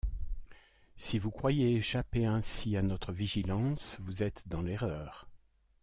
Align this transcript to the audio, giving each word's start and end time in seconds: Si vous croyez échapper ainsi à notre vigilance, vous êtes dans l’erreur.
Si 0.97 1.19
vous 1.19 1.29
croyez 1.29 1.75
échapper 1.75 2.25
ainsi 2.25 2.75
à 2.75 2.81
notre 2.81 3.11
vigilance, 3.11 3.99
vous 4.01 4.23
êtes 4.23 4.41
dans 4.47 4.63
l’erreur. 4.63 5.29